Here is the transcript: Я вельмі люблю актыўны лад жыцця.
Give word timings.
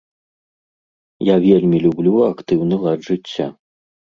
Я 1.27 1.35
вельмі 1.47 1.77
люблю 1.85 2.17
актыўны 2.31 2.75
лад 2.87 2.99
жыцця. 3.11 3.47